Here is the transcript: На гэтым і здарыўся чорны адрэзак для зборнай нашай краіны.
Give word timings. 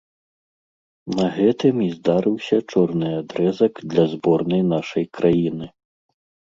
На 1.19 1.25
гэтым 1.35 1.75
і 1.89 1.91
здарыўся 1.97 2.57
чорны 2.73 3.09
адрэзак 3.21 3.73
для 3.93 4.05
зборнай 4.17 4.69
нашай 4.75 5.05
краіны. 5.21 5.65